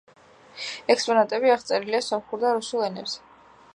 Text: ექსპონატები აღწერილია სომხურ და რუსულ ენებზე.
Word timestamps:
ექსპონატები 0.93 1.53
აღწერილია 1.57 2.01
სომხურ 2.09 2.43
და 2.45 2.55
რუსულ 2.61 2.87
ენებზე. 2.89 3.21